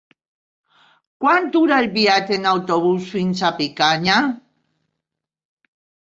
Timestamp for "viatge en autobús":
1.97-3.11